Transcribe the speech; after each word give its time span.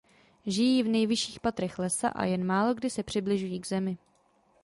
Žijí 0.45 0.83
v 0.83 0.87
nejvyšších 0.87 1.39
patrech 1.39 1.79
lesa 1.79 2.09
a 2.09 2.25
jen 2.25 2.45
málokdy 2.45 2.89
se 2.89 3.03
přibližují 3.03 3.59
k 3.59 3.67
zemi. 3.67 3.97